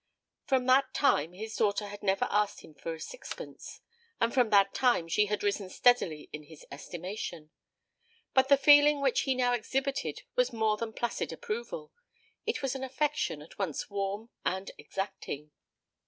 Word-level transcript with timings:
From 0.47 0.65
that 0.65 0.95
time 0.95 1.33
his 1.33 1.55
daughter 1.55 1.85
had 1.89 2.01
never 2.01 2.25
asked 2.31 2.61
him 2.61 2.73
for 2.73 2.95
a 2.95 2.99
sixpence, 2.99 3.81
and 4.19 4.33
from 4.33 4.49
that 4.49 4.73
time 4.73 5.07
she 5.07 5.27
had 5.27 5.43
risen 5.43 5.69
steadily 5.69 6.27
in 6.33 6.45
his 6.45 6.65
estimation. 6.71 7.51
But 8.33 8.47
the 8.49 8.57
feeling 8.57 8.99
which 8.99 9.21
he 9.21 9.35
now 9.35 9.53
exhibited 9.53 10.23
was 10.35 10.51
more 10.51 10.75
than 10.75 10.93
placid 10.93 11.31
approval; 11.31 11.91
it 12.47 12.63
was 12.63 12.73
an 12.73 12.83
affection 12.83 13.43
at 13.43 13.59
once 13.59 13.91
warm 13.91 14.31
and 14.43 14.71
exacting. 14.79 15.51